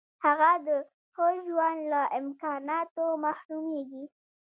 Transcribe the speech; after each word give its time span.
هغه 0.25 0.51
د 0.65 0.67
ښه 1.13 1.27
ژوند 1.45 1.79
له 1.93 2.01
امکاناتو 2.19 3.03
محرومیږي. 3.25 4.05